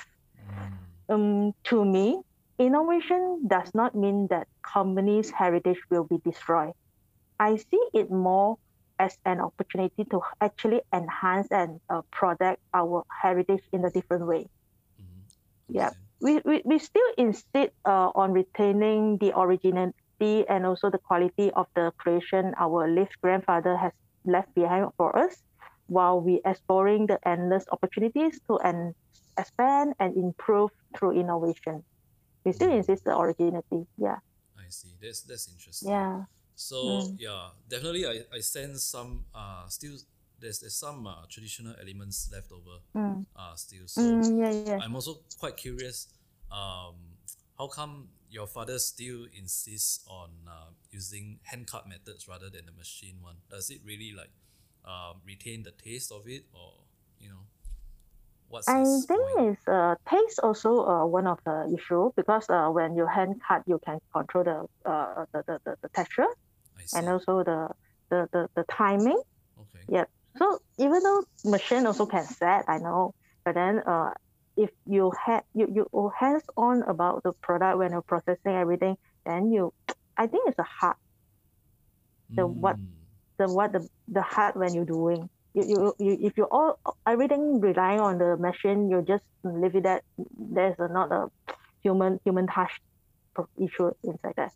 Mm. 1.08 1.14
Um, 1.14 1.54
to 1.64 1.84
me, 1.84 2.20
innovation 2.58 3.46
does 3.46 3.70
not 3.74 3.94
mean 3.94 4.26
that 4.30 4.48
company's 4.62 5.30
heritage 5.30 5.80
will 5.90 6.04
be 6.04 6.18
destroyed. 6.24 6.72
I 7.38 7.56
see 7.56 7.82
it 7.94 8.10
more 8.10 8.56
as 8.98 9.16
an 9.24 9.40
opportunity 9.40 10.04
to 10.10 10.20
actually 10.40 10.82
enhance 10.92 11.48
and 11.50 11.80
uh, 11.90 12.02
protect 12.12 12.60
our 12.74 13.04
heritage 13.22 13.62
in 13.72 13.84
a 13.84 13.90
different 13.90 14.26
way. 14.26 14.46
Mhm. 15.00 15.24
Yeah. 15.68 15.90
We, 16.20 16.40
we, 16.44 16.62
we 16.64 16.78
still 16.78 17.10
insist 17.18 17.72
uh, 17.84 18.10
on 18.14 18.32
retaining 18.32 19.18
the 19.18 19.38
originality 19.38 20.46
and 20.48 20.66
also 20.66 20.90
the 20.90 20.98
quality 20.98 21.50
of 21.52 21.66
the 21.74 21.92
creation 21.98 22.54
our 22.58 22.88
late 22.88 23.12
grandfather 23.22 23.76
has 23.76 23.92
left 24.24 24.54
behind 24.54 24.90
for 24.96 25.16
us, 25.16 25.36
while 25.86 26.20
we 26.20 26.40
exploring 26.44 27.06
the 27.06 27.18
endless 27.26 27.64
opportunities 27.72 28.40
to 28.48 28.56
en- 28.58 28.94
expand 29.38 29.94
and 29.98 30.16
improve 30.16 30.70
through 30.96 31.12
innovation. 31.12 31.84
We 32.44 32.52
still 32.52 32.70
Mm. 32.70 32.76
insist 32.78 33.04
the 33.04 33.16
originality. 33.16 33.86
Yeah. 33.96 34.18
I 34.56 34.68
see. 34.70 34.94
That's 35.00 35.22
that's 35.22 35.48
interesting. 35.48 35.88
Yeah. 35.90 36.24
So 36.54 36.76
Mm. 36.76 37.14
yeah, 37.18 37.50
definitely 37.68 38.06
I, 38.06 38.22
I 38.32 38.40
sense 38.40 38.84
some 38.84 39.24
uh 39.34 39.66
still 39.68 39.96
there's 40.40 40.60
there's 40.60 40.74
some 40.76 41.06
uh, 41.06 41.24
traditional 41.28 41.74
elements 41.80 42.30
left 42.32 42.52
over 42.52 42.78
Mm. 42.94 43.26
uh 43.36 43.54
still. 43.56 43.86
So 43.86 44.02
Mm, 44.02 44.38
yeah, 44.38 44.50
yeah. 44.66 44.78
I'm 44.82 44.94
also 44.94 45.20
quite 45.38 45.56
curious. 45.56 46.08
Um, 46.50 47.18
how 47.58 47.68
come 47.68 48.08
your 48.30 48.46
father 48.46 48.78
still 48.78 49.26
insists 49.36 50.04
on 50.08 50.30
uh, 50.48 50.70
using 50.90 51.38
hand 51.44 51.66
cut 51.66 51.88
methods 51.88 52.26
rather 52.28 52.50
than 52.50 52.66
the 52.66 52.72
machine 52.72 53.16
one? 53.22 53.36
Does 53.50 53.70
it 53.70 53.80
really 53.84 54.12
like 54.12 54.30
um, 54.84 55.20
retain 55.26 55.62
the 55.62 55.70
taste 55.72 56.12
of 56.12 56.26
it, 56.28 56.44
or 56.52 56.72
you 57.18 57.28
know, 57.28 57.46
what's 58.48 58.68
I 58.68 58.82
think 58.82 59.08
point? 59.08 59.56
it's 59.58 59.68
uh, 59.68 59.94
taste 60.08 60.40
also 60.42 60.84
uh, 60.84 61.06
one 61.06 61.26
of 61.26 61.38
the 61.44 61.72
issue 61.76 62.10
because 62.16 62.48
uh, 62.48 62.68
when 62.68 62.96
you 62.96 63.06
hand 63.06 63.40
cut, 63.46 63.62
you 63.66 63.80
can 63.84 63.98
control 64.12 64.44
the 64.44 64.90
uh, 64.90 65.24
the, 65.32 65.42
the, 65.46 65.58
the, 65.64 65.76
the 65.82 65.88
texture 65.90 66.26
and 66.94 67.08
also 67.08 67.42
the, 67.44 67.68
the, 68.10 68.28
the, 68.32 68.48
the 68.54 68.64
timing. 68.70 69.20
okay. 69.60 69.84
Yeah. 69.88 70.04
So 70.38 70.58
even 70.78 71.02
though 71.02 71.24
machine 71.44 71.86
also 71.86 72.06
can 72.06 72.24
set, 72.26 72.64
I 72.68 72.78
know, 72.78 73.14
but 73.44 73.54
then 73.54 73.80
uh, 73.86 74.10
if 74.56 74.70
you 74.86 75.12
had 75.24 75.42
you 75.54 75.68
you 75.74 76.12
hands 76.18 76.42
on 76.56 76.82
about 76.82 77.22
the 77.22 77.32
product 77.42 77.78
when 77.78 77.92
you're 77.92 78.02
processing 78.02 78.54
everything, 78.54 78.96
then 79.26 79.52
you, 79.52 79.72
I 80.16 80.26
think 80.26 80.48
it's 80.48 80.58
a 80.58 80.64
hard 80.64 80.96
the 82.36 82.46
what- 82.46 82.76
Mm, 82.76 82.86
the 83.38 83.48
what 83.48 83.72
the 83.72 83.88
the 84.08 84.22
hard 84.22 84.54
when 84.56 84.74
you're 84.74 84.84
doing. 84.84 85.28
You, 85.54 85.64
you, 85.68 85.94
you 85.98 86.18
if 86.28 86.36
you 86.36 86.44
all 86.50 86.78
everything 87.06 87.60
relying 87.60 88.00
on 88.00 88.18
the 88.18 88.36
machine, 88.36 88.90
you 88.90 89.02
just 89.06 89.24
leave 89.44 89.74
it 89.76 89.84
that 89.84 90.02
there's 90.36 90.76
a, 90.78 90.88
not 90.88 91.12
a 91.12 91.28
human 91.82 92.20
human 92.24 92.46
touch 92.46 92.72
issue 93.60 93.90
inside 94.04 94.34
that. 94.36 94.52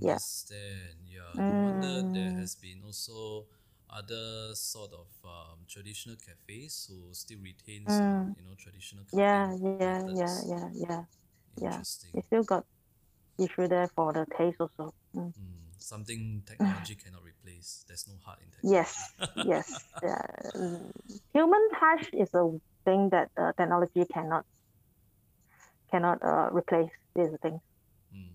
Yeah. 0.00 0.18
Understand. 0.18 0.94
Yeah. 1.06 1.34
No 1.44 1.54
wonder 1.62 2.02
there 2.12 2.32
Mm. 2.32 2.40
has 2.40 2.54
been 2.56 2.82
also 2.84 3.46
other 3.90 4.54
sort 4.54 4.92
of 4.92 5.08
um, 5.24 5.64
traditional 5.68 6.16
cafes 6.16 6.88
who 6.88 7.12
still 7.14 7.38
retains 7.42 7.88
uh, 7.88 8.04
Mm. 8.04 8.36
you 8.36 8.44
know 8.44 8.54
traditional 8.56 9.04
Yeah, 9.12 9.56
yeah, 9.62 9.78
yeah, 9.80 10.02
methods. 10.06 10.44
yeah, 10.48 10.68
yeah. 10.74 11.04
yeah. 11.56 11.70
Interesting. 11.72 12.10
You 12.14 12.22
still 12.26 12.44
got 12.44 12.64
issue 13.38 13.68
there 13.68 13.88
for 13.94 14.12
the 14.12 14.26
taste 14.36 14.60
also. 14.60 14.94
Mm. 15.16 15.32
Mm, 15.38 15.67
something 15.78 16.42
technology 16.46 16.94
cannot 17.02 17.22
replace. 17.24 17.84
There's 17.88 18.06
no 18.08 18.14
heart 18.24 18.38
in 18.42 18.50
technology. 18.50 18.76
Yes, 18.76 19.12
yes. 19.46 19.84
Yeah. 20.02 20.22
Mm. 20.56 20.90
Human 21.34 21.68
touch 21.78 22.10
is 22.12 22.30
a 22.34 22.50
thing 22.84 23.10
that 23.10 23.30
uh, 23.36 23.52
technology 23.56 24.04
cannot 24.12 24.44
cannot 25.90 26.22
uh, 26.22 26.48
replace. 26.52 26.90
Is 27.16 27.32
the 27.32 27.38
thing. 27.38 27.60
Mm, 28.14 28.30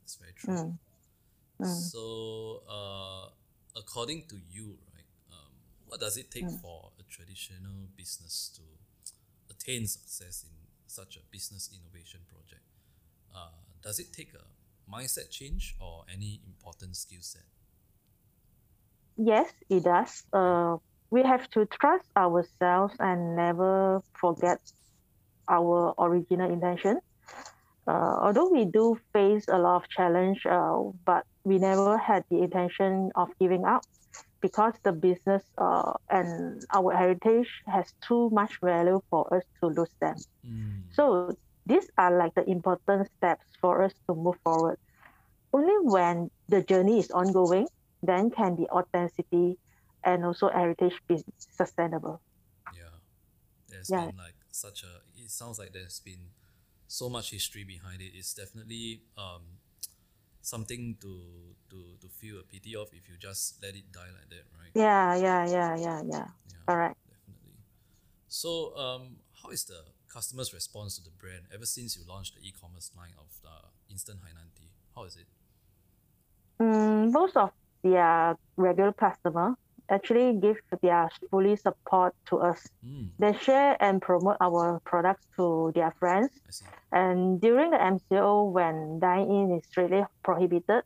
that's 0.00 0.16
very 0.16 0.32
true. 0.34 0.54
Mm. 0.54 0.78
Mm. 1.62 1.92
So, 1.92 2.62
uh, 2.68 3.30
according 3.78 4.26
to 4.28 4.36
you, 4.50 4.78
right, 4.92 5.06
um, 5.32 5.52
what 5.86 6.00
does 6.00 6.16
it 6.16 6.30
take 6.30 6.44
Mm. 6.44 6.60
for 6.60 6.90
a 6.98 7.02
traditional 7.04 7.88
business 7.96 8.50
to 8.56 8.62
attain 9.50 9.86
success 9.86 10.44
in 10.44 10.54
such 10.86 11.16
a 11.16 11.20
business 11.30 11.70
innovation 11.72 12.20
project? 12.28 12.62
Uh, 13.34 13.50
does 13.82 13.98
it 13.98 14.12
take 14.12 14.34
a 14.34 14.44
mindset 14.90 15.30
change 15.30 15.76
or 15.80 16.04
any 16.12 16.40
important 16.46 16.96
skill 16.96 17.22
set? 17.22 17.44
Yes, 19.16 19.52
it 19.68 19.84
does. 19.84 20.24
Uh, 20.32 20.76
we 21.10 21.22
have 21.22 21.48
to 21.50 21.66
trust 21.66 22.08
ourselves 22.16 22.94
and 22.98 23.36
never 23.36 24.00
forget 24.20 24.60
our 25.48 25.94
original 25.98 26.50
intention. 26.50 27.00
Uh, 27.86 28.16
although 28.22 28.48
we 28.50 28.64
do 28.64 28.96
face 29.12 29.46
a 29.48 29.58
lot 29.58 29.76
of 29.76 29.88
challenge, 29.90 30.44
uh, 30.46 30.78
but 31.06 31.24
we 31.44 31.58
never 31.58 31.92
had 31.98 32.24
the 32.30 32.38
intention 32.38 33.10
of 33.14 33.28
giving 33.38 33.64
up 33.64 33.82
because 34.40 34.74
the 34.84 34.92
business 34.92 35.42
uh, 35.58 35.92
and 36.10 36.62
our 36.74 36.92
heritage 36.94 37.50
has 37.66 37.92
too 38.06 38.30
much 38.30 38.58
value 38.62 39.00
for 39.10 39.32
us 39.34 39.44
to 39.60 39.68
lose 39.68 39.94
them. 40.00 40.16
Mm, 40.44 40.82
So 40.92 41.36
these 41.66 41.88
are 41.98 42.16
like 42.16 42.34
the 42.34 42.48
important 42.48 43.08
steps 43.18 43.46
for 43.60 43.82
us 43.82 43.92
to 44.08 44.14
move 44.14 44.36
forward. 44.44 44.78
Only 45.52 45.76
when 45.82 46.30
the 46.48 46.62
journey 46.62 46.98
is 47.00 47.10
ongoing, 47.10 47.68
then 48.02 48.30
can 48.30 48.56
the 48.56 48.68
authenticity 48.70 49.58
and 50.04 50.24
also 50.24 50.50
heritage 50.50 50.98
be 51.08 51.22
sustainable. 51.38 52.20
yeah, 52.70 53.00
there's 53.68 53.90
Yeah. 53.90 54.10
been 54.10 54.16
like 54.16 54.36
such 54.52 54.82
a. 54.84 55.02
It 55.16 55.30
sounds 55.30 55.58
like 55.58 55.72
there's 55.72 56.00
been 56.00 56.32
so 56.88 57.08
much 57.08 57.30
history 57.30 57.64
behind 57.64 58.02
it. 58.02 58.12
It's 58.14 58.34
definitely 58.34 59.02
um, 59.18 59.60
something 60.42 60.96
to 61.00 61.54
to 61.70 61.96
to 62.00 62.08
feel 62.08 62.40
a 62.40 62.44
pity 62.44 62.76
of 62.76 62.88
if 62.92 63.08
you 63.08 63.16
just 63.18 63.62
let 63.62 63.74
it 63.74 63.92
die 63.92 64.12
like 64.14 64.28
that, 64.30 64.46
right? 64.58 64.74
Yeah, 64.74 65.14
yeah, 65.16 65.46
yeah, 65.46 65.76
yeah, 65.76 66.02
yeah. 66.04 66.26
Yeah, 66.48 66.66
Correct. 66.66 66.96
definitely. 67.08 67.56
So, 68.28 68.76
um, 68.76 69.18
how 69.42 69.50
is 69.50 69.64
the 69.64 69.84
customers' 70.14 70.54
response 70.54 70.96
to 70.96 71.02
the 71.02 71.10
brand 71.10 71.42
ever 71.52 71.66
since 71.66 71.96
you 71.96 72.02
launched 72.08 72.36
the 72.36 72.46
e-commerce 72.46 72.90
line 72.96 73.14
of 73.18 73.26
the 73.42 73.56
instant 73.90 74.20
Hainan 74.20 74.54
tea? 74.56 74.70
How 74.94 75.02
is 75.04 75.16
it? 75.16 75.26
Mm, 76.62 77.10
most 77.12 77.36
of 77.36 77.50
their 77.82 78.36
regular 78.56 78.92
customer 78.92 79.56
actually 79.90 80.38
give 80.40 80.56
their 80.82 81.10
fully 81.30 81.56
support 81.56 82.14
to 82.26 82.38
us. 82.38 82.64
Mm, 82.86 83.10
They 83.18 83.32
share 83.38 83.76
and 83.80 84.00
promote 84.00 84.36
our 84.40 84.80
products 84.84 85.26
to 85.36 85.72
their 85.74 85.92
friends 85.98 86.30
And 86.92 87.40
during 87.40 87.70
the 87.70 87.82
MCO, 87.82 88.44
when 88.52 89.00
dine-in 89.00 89.58
is 89.58 89.66
strictly 89.66 90.04
prohibited, 90.22 90.84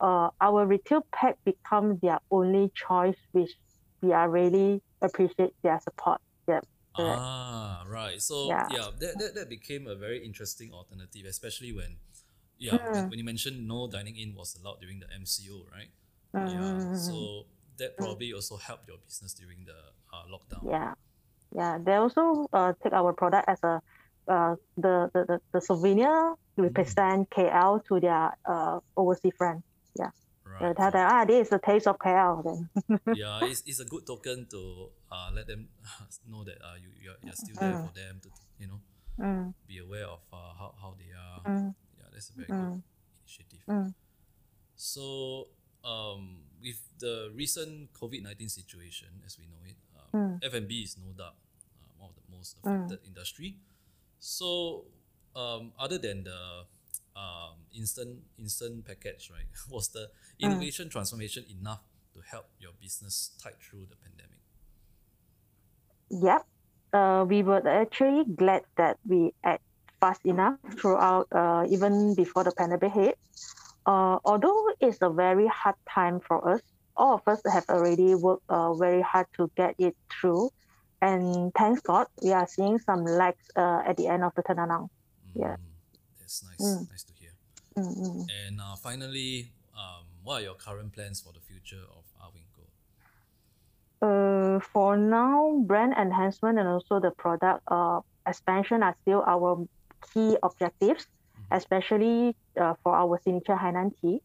uh, 0.00 0.30
our 0.40 0.66
retail 0.66 1.06
pack 1.12 1.36
becomes 1.44 2.00
their 2.00 2.18
only 2.30 2.72
choice, 2.74 3.16
which 3.32 3.52
we 4.02 4.12
are 4.12 4.28
really 4.28 4.82
appreciate 5.00 5.54
their 5.62 5.78
support. 5.80 6.20
Yeah, 6.96 7.04
correct. 7.04 7.20
Ah, 7.20 7.84
right. 7.88 8.22
So 8.22 8.62
yeah, 8.66 8.66
Yeah. 8.68 8.90
that, 9.00 9.18
that, 9.18 9.34
that 9.34 9.48
became 9.48 9.86
a 9.86 9.94
very 9.94 10.24
interesting 10.24 10.72
alternative, 10.72 11.26
especially 11.26 11.72
when, 11.72 11.96
yeah, 12.58 12.76
when, 12.90 13.04
Mm. 13.04 13.10
when 13.10 13.18
you 13.18 13.24
mentioned 13.24 13.66
no 13.66 13.88
dining 13.88 14.16
in 14.16 14.34
was 14.34 14.56
allowed 14.60 14.80
during 14.80 15.00
the 15.00 15.06
MCO, 15.06 15.66
right? 15.72 15.90
Mm, 16.34 16.50
Yeah. 16.50 16.58
mm, 16.60 16.86
mm, 16.90 16.96
So 16.96 17.46
that 17.78 17.96
probably 17.96 18.32
also 18.32 18.56
helped 18.56 18.88
your 18.88 18.98
business 18.98 19.34
during 19.34 19.64
the 19.64 19.74
uh, 20.12 20.24
lockdown. 20.30 20.62
yeah, 20.70 20.94
yeah. 21.54 21.78
They 21.78 21.94
also 21.94 22.46
uh, 22.52 22.72
take 22.82 22.92
our 22.92 23.12
product 23.12 23.48
as 23.48 23.58
a 23.64 23.80
uh, 24.26 24.56
the, 24.76 25.10
the, 25.12 25.24
the, 25.26 25.40
the 25.52 25.60
souvenir 25.60 26.34
represent 26.56 27.28
KL 27.30 27.80
to 27.88 28.00
their 28.00 28.30
uh, 28.48 28.78
overseas 28.96 29.34
friend. 29.36 29.62
They 29.96 30.04
Right. 30.60 30.76
tell 30.76 30.90
them, 30.90 31.06
ah, 31.10 31.24
this 31.24 31.46
is 31.46 31.50
the 31.50 31.58
taste 31.58 31.86
of 31.86 31.98
KL. 31.98 32.68
Yeah, 33.14 33.42
it's, 33.42 33.62
it's 33.66 33.80
a 33.80 33.84
good 33.84 34.06
token 34.06 34.46
to 34.50 34.90
uh, 35.10 35.30
let 35.34 35.46
them 35.46 35.68
know 36.30 36.44
that 36.44 36.58
uh, 36.62 36.74
you 36.80 36.90
you're, 37.02 37.18
you're 37.22 37.34
still 37.36 37.56
there 37.58 37.74
Mm. 37.74 37.82
for 37.86 37.92
them 37.94 38.20
to 38.22 38.28
you 38.58 38.66
know 38.68 38.80
mm, 39.18 39.54
be 39.66 39.78
aware 39.78 40.06
of 40.06 40.20
uh, 40.32 40.52
how, 40.58 40.74
how 40.80 40.94
they 40.98 41.10
are. 41.14 41.42
mm, 41.46 41.74
Yeah, 41.98 42.06
that's 42.12 42.30
a 42.30 42.34
very 42.34 42.48
Mm. 42.48 42.80
good 42.80 42.82
initiative. 43.22 43.62
mm, 43.68 43.94
So, 44.76 45.48
um, 45.84 46.42
with 46.62 46.80
the 46.98 47.30
recent 47.34 47.92
COVID 47.92 48.22
nineteen 48.22 48.48
situation 48.48 49.08
as 49.24 49.38
we 49.38 49.46
know 49.46 49.62
it, 49.66 49.76
Mm. 50.14 50.34
um, 50.34 50.40
F 50.42 50.54
and 50.54 50.66
B 50.68 50.82
is 50.82 50.96
no 50.98 51.12
doubt 51.12 51.36
uh, 51.78 51.90
one 51.98 52.10
of 52.10 52.16
the 52.16 52.26
most 52.30 52.56
affected 52.62 53.00
industry. 53.06 53.58
So, 54.18 54.84
um, 55.36 55.72
other 55.78 55.98
than 55.98 56.24
the 56.24 56.64
um, 57.16 57.54
instant 57.72 58.22
instant 58.38 58.84
package, 58.84 59.30
right, 59.30 59.46
was 59.70 59.88
the 59.88 60.10
Mm. 60.42 60.50
innovation 60.50 60.88
transformation 60.88 61.44
enough 61.48 61.82
to 62.12 62.20
help 62.20 62.46
your 62.58 62.72
business 62.80 63.30
tide 63.40 63.58
through 63.62 63.86
the 63.86 63.96
pandemic? 63.96 64.38
Yep. 66.10 66.42
Uh, 66.92 67.24
we 67.28 67.42
were 67.42 67.66
actually 67.66 68.24
glad 68.34 68.62
that 68.76 68.98
we 69.06 69.32
act 69.42 69.62
fast 70.00 70.20
enough 70.24 70.58
throughout, 70.78 71.26
uh, 71.32 71.66
even 71.68 72.14
before 72.14 72.44
the 72.44 72.52
pandemic 72.52 72.92
hit. 72.92 73.18
Uh, 73.86 74.18
although 74.24 74.70
it's 74.80 74.98
a 75.02 75.10
very 75.10 75.46
hard 75.46 75.76
time 75.88 76.20
for 76.20 76.38
us, 76.54 76.60
all 76.96 77.14
of 77.14 77.22
us 77.26 77.40
have 77.52 77.64
already 77.68 78.14
worked 78.14 78.42
uh, 78.48 78.72
very 78.74 79.02
hard 79.02 79.26
to 79.36 79.50
get 79.56 79.74
it 79.78 79.96
through. 80.10 80.50
and 81.02 81.52
thanks 81.52 81.82
God, 81.82 82.06
we 82.22 82.32
are 82.32 82.46
seeing 82.48 82.78
some 82.78 83.04
legs 83.04 83.44
uh, 83.56 83.82
at 83.84 83.96
the 83.98 84.06
end 84.08 84.24
of 84.24 84.32
the 84.36 84.42
turnaround. 84.42 84.88
Yeah. 85.34 85.56
That's 86.24 86.42
nice. 86.42 86.56
Mm. 86.64 86.88
Nice 86.88 87.04
to 87.04 87.12
hear. 87.20 87.32
Mm-mm. 87.76 88.24
And 88.46 88.58
uh, 88.60 88.76
finally, 88.76 89.52
um, 89.76 90.04
what 90.22 90.40
are 90.40 90.44
your 90.48 90.54
current 90.54 90.90
plans 90.94 91.20
for 91.20 91.34
the 91.34 91.40
future 91.40 91.84
of 91.92 92.04
Awingo? 92.24 92.64
Uh, 94.00 94.58
for 94.60 94.96
now, 94.96 95.60
brand 95.66 95.92
enhancement 96.00 96.58
and 96.58 96.66
also 96.66 96.98
the 96.98 97.10
product 97.10 97.60
uh, 97.68 98.00
expansion 98.26 98.82
are 98.82 98.96
still 99.02 99.22
our 99.26 99.66
key 100.12 100.36
objectives, 100.42 101.04
Mhm. 101.36 101.56
especially 101.60 102.36
uh, 102.56 102.72
for 102.82 102.96
our 102.96 103.20
signature 103.20 103.56
Hainan 103.56 103.92
tea. 104.00 104.20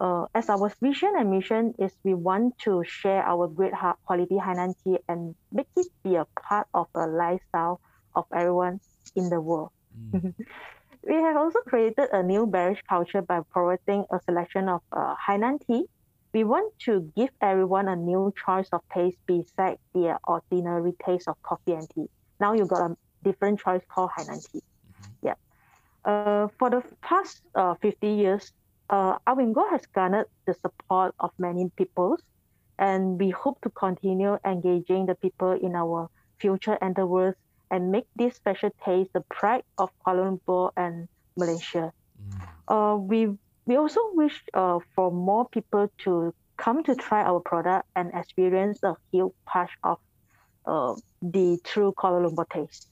Uh, 0.00 0.26
as 0.34 0.50
our 0.50 0.68
vision 0.82 1.12
and 1.16 1.30
mission 1.30 1.74
is 1.78 1.92
we 2.02 2.12
want 2.14 2.58
to 2.58 2.82
share 2.84 3.22
our 3.22 3.46
great 3.46 3.72
ha- 3.72 3.96
quality 4.04 4.34
Hainan 4.34 4.74
tea 4.82 4.98
and 5.08 5.36
make 5.52 5.68
it 5.76 5.86
be 6.02 6.16
a 6.16 6.26
part 6.42 6.66
of 6.74 6.86
a 6.94 7.06
lifestyle 7.06 7.80
of 8.16 8.24
everyone 8.34 8.80
in 9.14 9.30
the 9.30 9.40
world. 9.40 9.70
Mm. 9.94 10.34
We 11.06 11.14
have 11.14 11.36
also 11.36 11.60
created 11.60 12.08
a 12.12 12.22
new 12.22 12.46
beverage 12.46 12.82
culture 12.88 13.22
by 13.22 13.40
promoting 13.50 14.04
a 14.10 14.20
selection 14.24 14.68
of 14.68 14.80
uh, 14.92 15.14
Hainan 15.26 15.58
tea. 15.66 15.86
We 16.34 16.44
want 16.44 16.74
to 16.80 17.10
give 17.16 17.30
everyone 17.40 17.88
a 17.88 17.96
new 17.96 18.32
choice 18.44 18.68
of 18.72 18.80
taste 18.92 19.16
beside 19.26 19.78
their 19.94 20.18
ordinary 20.26 20.92
taste 21.04 21.28
of 21.28 21.36
coffee 21.42 21.74
and 21.74 21.88
tea. 21.94 22.06
Now 22.40 22.54
you 22.54 22.66
got 22.66 22.90
a 22.90 22.96
different 23.22 23.60
choice 23.60 23.82
called 23.88 24.10
Hainan 24.18 24.42
tea. 24.50 24.62
Mhm. 24.86 25.16
Yeah. 25.22 25.34
Uh, 26.04 26.48
for 26.58 26.70
the 26.70 26.82
past 27.02 27.40
uh, 27.54 27.74
50 27.80 28.08
years, 28.08 28.52
uh, 28.90 29.18
Awingo 29.28 29.70
has 29.70 29.86
garnered 29.94 30.26
the 30.46 30.54
support 30.54 31.14
of 31.20 31.30
many 31.38 31.70
peoples, 31.76 32.20
and 32.78 33.18
we 33.20 33.30
hope 33.30 33.60
to 33.62 33.70
continue 33.70 34.38
engaging 34.44 35.06
the 35.06 35.14
people 35.16 35.52
in 35.52 35.76
our 35.76 36.08
future 36.40 36.76
endeavors 36.82 37.36
and 37.70 37.90
make 37.90 38.06
this 38.16 38.34
special 38.36 38.70
taste 38.84 39.12
the 39.12 39.22
pride 39.28 39.64
of 39.78 39.90
Kuala 40.06 40.24
Lumpur 40.38 40.70
and 40.76 41.08
Malaysia. 41.36 41.92
Mm. 42.20 42.40
Uh, 42.68 42.96
we 42.96 43.28
we 43.66 43.76
also 43.76 44.00
wish 44.14 44.42
uh, 44.54 44.78
for 44.94 45.10
more 45.10 45.48
people 45.48 45.90
to 46.04 46.32
come 46.56 46.82
to 46.84 46.94
try 46.94 47.22
our 47.22 47.40
product 47.40 47.84
and 47.96 48.10
experience 48.14 48.82
a 48.82 48.94
huge 49.12 49.32
part 49.44 49.70
of 49.84 49.98
uh, 50.66 50.94
the 51.22 51.58
true 51.64 51.92
Kuala 51.96 52.22
Lumpur 52.24 52.46
taste. 52.48 52.88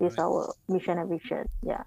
This 0.00 0.14
is 0.14 0.18
our 0.18 0.50
mission 0.68 0.98
and 0.98 1.08
vision. 1.10 1.46
Yeah, 1.62 1.82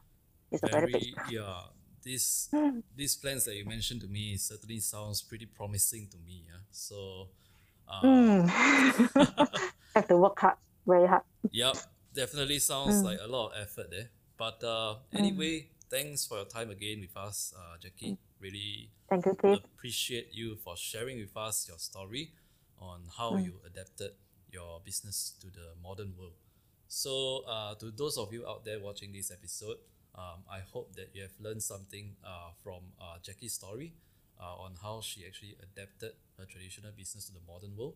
it's 0.51 0.63
a 0.63 0.68
very, 0.68 0.92
very 0.92 1.12
big. 1.12 1.32
yeah 1.32 1.68
this 2.06 2.48
these 2.96 3.15
plans 3.18 3.44
that 3.46 3.56
you 3.58 3.65
mentioned 3.65 4.00
to 4.00 4.08
me 4.08 4.38
certainly 4.38 4.80
sounds 4.80 5.24
pretty 5.25 5.48
promising 5.50 6.06
to 6.08 6.18
me 6.22 6.46
yeah 6.48 6.62
so 6.72 7.27
uh, 7.89 8.01
Mm. 8.06 8.46
Have 9.96 10.08
to 10.10 10.18
work 10.18 10.39
hard, 10.39 10.56
very 10.86 11.08
hard. 11.08 11.24
yep 11.51 11.75
definitely 12.16 12.60
sounds 12.60 13.04
Mm. 13.04 13.04
like 13.04 13.20
a 13.22 13.28
lot 13.28 13.48
of 13.52 13.54
effort 13.62 13.90
there 13.92 14.10
but 14.38 14.64
uh, 14.64 14.96
anyway 15.16 15.68
thanks 15.90 16.26
for 16.26 16.38
your 16.38 16.46
time 16.46 16.70
again 16.72 17.00
with 17.02 17.16
us 17.18 17.54
uh, 17.58 17.78
jackie 17.82 18.18
really 18.40 18.92
Thank 19.10 19.26
you, 19.26 19.38
appreciate 19.54 20.30
you 20.34 20.56
for 20.58 20.76
sharing 20.78 21.18
with 21.20 21.36
us 21.38 21.68
your 21.68 21.80
story 21.80 22.32
on 22.80 23.02
how 23.18 23.36
Mm. 23.36 23.46
you 23.46 23.60
adapted 23.66 24.12
your 24.52 24.82
business 24.86 25.34
to 25.42 25.48
the 25.48 25.74
modern 25.82 26.14
world. 26.18 26.34
So, 26.88 27.44
uh, 27.48 27.76
to 27.76 27.92
those 27.92 28.18
of 28.18 28.34
you 28.34 28.48
out 28.48 28.66
there 28.66 28.80
watching 28.80 29.12
this 29.14 29.32
episode, 29.32 29.78
um, 30.16 30.44
I 30.52 30.60
hope 30.60 30.96
that 30.96 31.10
you 31.14 31.24
have 31.24 31.34
learned 31.40 31.64
something 31.64 32.16
uh, 32.26 32.52
from 32.64 32.94
uh, 33.00 33.18
Jackie's 33.24 33.54
story 33.54 33.94
uh, 34.40 34.56
on 34.56 34.76
how 34.82 35.02
she 35.02 35.26
actually 35.26 35.58
adapted 35.62 36.12
her 36.38 36.46
traditional 36.46 36.92
business 36.96 37.26
to 37.28 37.34
the 37.34 37.42
modern 37.48 37.76
world. 37.78 37.96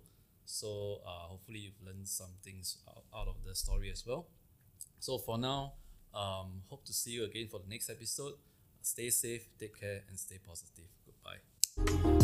So, 0.49 1.01
uh, 1.05 1.27
hopefully, 1.29 1.59
you've 1.59 1.79
learned 1.85 2.07
some 2.07 2.31
things 2.43 2.77
out, 3.13 3.27
of 3.27 3.35
the 3.45 3.53
story 3.53 3.91
as 3.91 4.03
well. 4.05 4.25
So, 4.99 5.19
for 5.19 5.37
now, 5.37 5.73
um, 6.11 6.63
hope 6.67 6.83
to 6.85 6.93
see 6.93 7.11
you 7.11 7.23
again 7.23 7.47
for 7.51 7.59
the 7.59 7.69
next 7.69 7.87
episode. 7.87 8.33
Stay 8.81 9.11
safe, 9.11 9.47
take 9.59 9.79
care, 9.79 10.01
and 10.09 10.17
stay 10.17 10.39
positive. 10.43 10.89
Goodbye. 11.05 12.17